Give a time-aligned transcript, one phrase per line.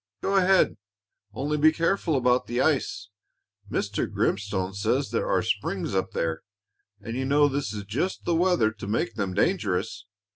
[0.23, 0.77] "Go ahead,
[1.31, 3.09] only be careful about the ice.
[3.69, 4.11] Mr.
[4.11, 6.41] Grimstone says there are springs up there,
[6.99, 10.05] and you know this is just the weather to make them dangerous."